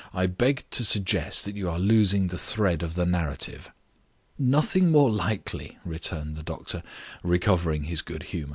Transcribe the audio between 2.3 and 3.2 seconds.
thread of the